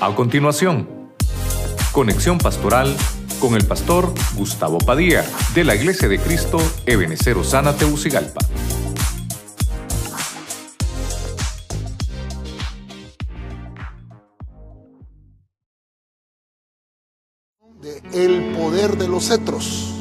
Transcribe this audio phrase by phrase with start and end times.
[0.00, 0.88] A continuación,
[1.90, 2.96] conexión pastoral
[3.40, 5.24] con el pastor Gustavo Padilla
[5.56, 8.40] de la Iglesia de Cristo Ebenecer Osana Teucigalpa.
[18.12, 19.94] El poder de los cetros.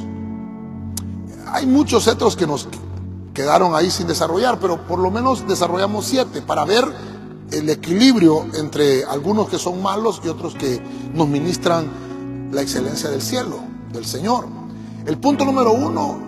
[1.47, 2.69] Hay muchos cetros que nos
[3.33, 6.85] quedaron ahí sin desarrollar, pero por lo menos desarrollamos siete para ver
[7.51, 10.81] el equilibrio entre algunos que son malos y otros que
[11.13, 13.59] nos ministran la excelencia del cielo,
[13.91, 14.47] del Señor.
[15.05, 16.19] El punto número uno,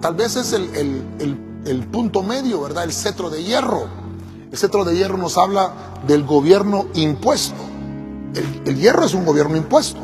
[0.00, 2.84] tal vez es el, punto medio, ¿verdad?
[2.84, 3.86] El cetro de hierro.
[4.50, 5.72] El cetro de hierro nos habla
[6.06, 7.62] del gobierno impuesto.
[8.34, 10.00] El, el hierro es un gobierno impuesto.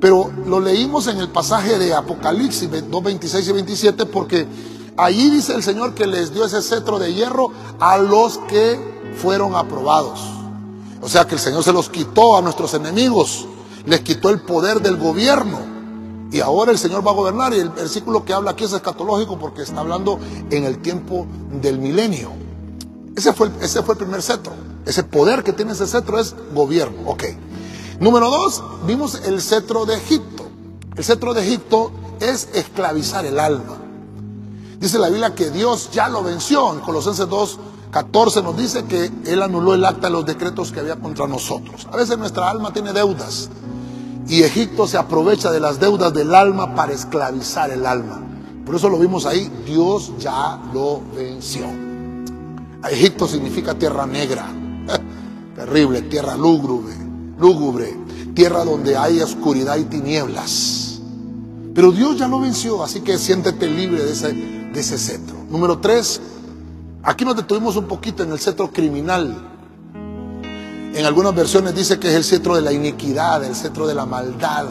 [0.00, 4.46] Pero lo leímos en el pasaje de Apocalipsis 2, 26 y 27 porque
[4.96, 7.48] allí dice el Señor que les dio ese cetro de hierro
[7.80, 10.20] a los que fueron aprobados.
[11.00, 13.46] O sea que el Señor se los quitó a nuestros enemigos,
[13.86, 15.58] les quitó el poder del gobierno.
[16.32, 17.52] Y ahora el Señor va a gobernar.
[17.54, 20.18] Y el versículo que habla aquí es escatológico porque está hablando
[20.50, 21.26] en el tiempo
[21.60, 22.30] del milenio.
[23.16, 24.52] Ese fue, ese fue el primer cetro.
[24.86, 27.10] Ese poder que tiene ese cetro es gobierno.
[27.10, 27.24] Ok.
[27.98, 30.44] Número dos, vimos el cetro de Egipto.
[30.96, 33.78] El cetro de Egipto es esclavizar el alma.
[34.80, 36.72] Dice la Biblia que Dios ya lo venció.
[36.72, 37.58] En Colosenses 2,
[37.90, 41.86] 14 nos dice que Él anuló el acta de los decretos que había contra nosotros.
[41.92, 43.50] A veces nuestra alma tiene deudas
[44.26, 48.22] y Egipto se aprovecha de las deudas del alma para esclavizar el alma.
[48.64, 51.66] Por eso lo vimos ahí, Dios ya lo venció.
[52.88, 54.46] Egipto significa tierra negra,
[55.56, 56.94] terrible, tierra lúgubre,
[57.38, 57.94] lúgubre,
[58.32, 61.00] tierra donde hay oscuridad y tinieblas.
[61.74, 65.36] Pero Dios ya lo venció, así que siéntete libre de ese, de ese cetro.
[65.50, 66.20] Número tres,
[67.02, 69.34] Aquí nos detuvimos un poquito en el cetro criminal.
[70.92, 74.04] En algunas versiones dice que es el cetro de la iniquidad, el cetro de la
[74.04, 74.66] maldad.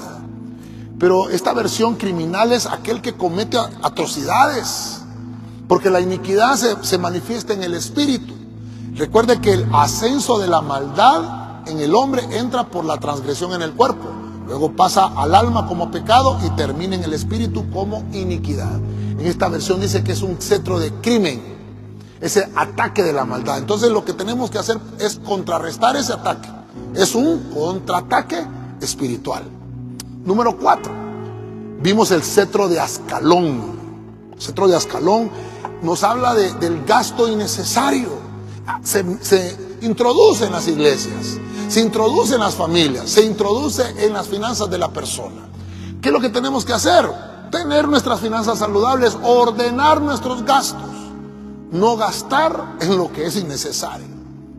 [0.99, 5.01] Pero esta versión criminal es aquel que comete atrocidades,
[5.67, 8.35] porque la iniquidad se, manifiesta en el espíritu.
[8.93, 13.63] Recuerde que el ascenso de la maldad en el hombre entra por la transgresión en
[13.63, 14.07] el cuerpo,
[14.49, 18.75] luego pasa al alma como pecado y termina en el espíritu como iniquidad.
[19.19, 21.59] En esta versión dice que es un cetro de crimen
[22.19, 23.59] ese ataque de la maldad.
[23.59, 26.49] Entonces lo que tenemos que hacer es contrarrestar ese ataque.
[26.95, 28.43] Es un contraataque
[28.81, 29.43] espiritual.
[30.25, 30.91] Número cuatro,
[31.81, 33.79] vimos el cetro de Ascalón.
[34.33, 35.29] El cetro de Ascalón
[35.83, 38.09] nos habla del gasto innecesario.
[38.83, 41.37] Se, se introduce en las iglesias,
[41.69, 45.47] se introduce en las familias, se introduce en las finanzas de la persona.
[46.01, 47.09] ¿Qué es lo que tenemos que hacer?
[47.51, 50.89] Tener nuestras finanzas saludables, ordenar nuestros gastos
[51.71, 54.07] no gastar en lo que es innecesario.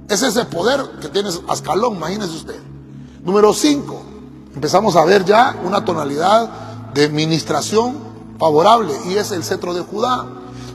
[0.09, 2.61] Es ese poder que tiene Ascalón, imagínese usted.
[3.25, 4.03] Número 5,
[4.55, 6.49] empezamos a ver ya una tonalidad
[6.95, 7.97] de administración
[8.39, 10.27] favorable y es el cetro de Judá.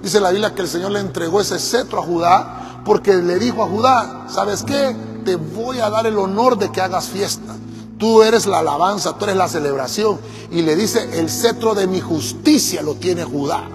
[0.02, 3.64] Dice la Biblia que el Señor le entregó ese cetro a Judá porque le dijo
[3.64, 4.96] a Judá, ¿sabes qué?
[5.26, 7.56] Te voy a dar el honor de que hagas fiesta.
[7.98, 10.20] Tú eres la alabanza, tú eres la celebración.
[10.52, 13.68] Y le dice, el cetro de mi justicia lo tiene Judá.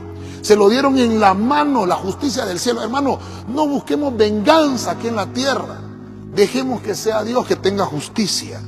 [0.42, 2.82] Se lo dieron en la mano la justicia del cielo.
[2.82, 3.18] Hermano,
[3.48, 5.80] no busquemos venganza aquí en la tierra.
[6.34, 8.60] Dejemos que sea Dios que tenga justicia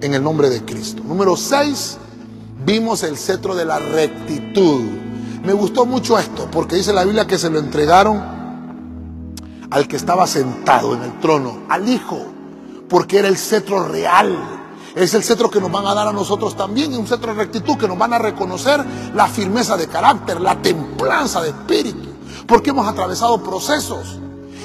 [0.00, 1.02] en el nombre de Cristo.
[1.06, 1.98] Número 6,
[2.64, 4.80] vimos el cetro de la rectitud.
[5.44, 8.37] Me gustó mucho esto porque dice la Biblia que se lo entregaron
[9.70, 12.18] al que estaba sentado en el trono, al Hijo,
[12.88, 14.58] porque era el cetro real
[14.94, 17.76] es el cetro que nos van a dar a nosotros también, un cetro de rectitud,
[17.76, 18.84] que nos van a reconocer
[19.14, 22.08] la firmeza de carácter, la templanza de espíritu,
[22.46, 24.18] porque hemos atravesado procesos.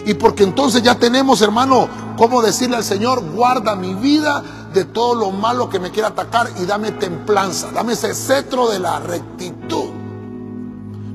[0.06, 1.88] Y porque entonces ya tenemos, hermano,
[2.18, 4.44] cómo decirle al Señor, guarda mi vida
[4.74, 8.80] de todo lo malo que me quiera atacar y dame templanza, dame ese cetro de
[8.80, 9.92] la rectitud.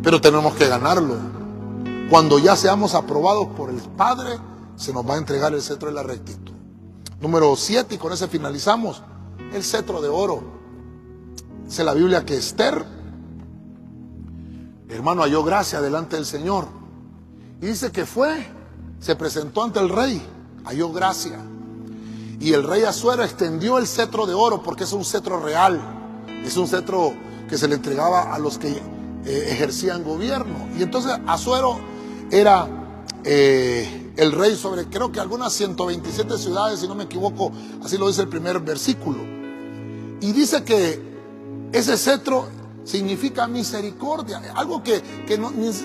[0.03, 1.17] Pero tenemos que ganarlo.
[2.11, 4.31] Cuando ya seamos aprobados por el Padre,
[4.77, 6.55] se nos va a entregar el cetro de la rectitud.
[7.21, 9.03] Número 7, y con ese finalizamos,
[9.53, 10.43] el cetro de oro.
[11.67, 12.83] Dice la Biblia que Esther,
[14.89, 16.67] hermano, halló gracia delante del Señor.
[17.61, 18.47] Y dice que fue,
[19.01, 20.23] se presentó ante el rey,
[20.65, 21.39] halló gracia.
[22.41, 25.79] Y el rey Azuero extendió el cetro de oro porque es un cetro real.
[26.43, 27.13] Es un cetro
[27.51, 30.69] que se le entregaba a los que eh, ejercían gobierno.
[30.79, 31.98] Y entonces Azuero
[32.31, 32.69] era
[33.25, 37.53] eh, el rey sobre, creo que algunas 127 ciudades, si no me equivoco,
[37.85, 39.19] así lo dice el primer versículo.
[40.21, 41.01] Y dice que
[41.73, 42.47] ese cetro
[42.85, 45.03] significa misericordia, algo que,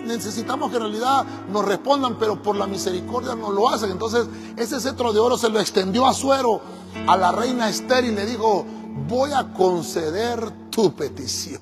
[0.05, 3.91] necesitamos que en realidad nos respondan, pero por la misericordia no lo hacen.
[3.91, 4.25] Entonces,
[4.55, 6.61] ese cetro de oro se lo extendió a Suero
[7.07, 8.65] a la reina Esther y le dijo,
[9.07, 11.61] voy a conceder tu petición.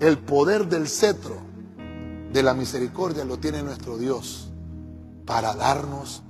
[0.00, 1.53] El poder del cetro
[2.34, 4.48] de la misericordia lo tiene nuestro Dios
[5.24, 6.24] para darnos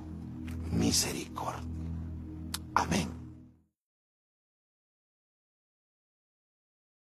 [0.71, 1.63] misericordia.
[2.75, 3.24] Amén.